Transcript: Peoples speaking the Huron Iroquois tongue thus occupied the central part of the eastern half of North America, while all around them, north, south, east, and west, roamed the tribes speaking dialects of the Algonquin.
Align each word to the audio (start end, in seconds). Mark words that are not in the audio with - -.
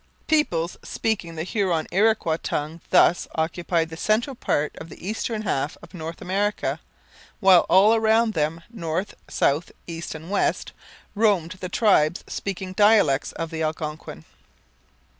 Peoples 0.25 0.77
speaking 0.81 1.35
the 1.35 1.43
Huron 1.43 1.85
Iroquois 1.91 2.37
tongue 2.37 2.81
thus 2.89 3.27
occupied 3.35 3.89
the 3.89 3.95
central 3.97 4.35
part 4.35 4.75
of 4.77 4.89
the 4.89 5.07
eastern 5.07 5.43
half 5.43 5.77
of 5.83 5.93
North 5.93 6.23
America, 6.23 6.79
while 7.39 7.67
all 7.69 7.93
around 7.93 8.33
them, 8.33 8.63
north, 8.71 9.13
south, 9.29 9.71
east, 9.85 10.15
and 10.15 10.31
west, 10.31 10.71
roamed 11.13 11.51
the 11.59 11.69
tribes 11.69 12.23
speaking 12.25 12.73
dialects 12.73 13.31
of 13.33 13.51
the 13.51 13.61
Algonquin. 13.61 14.25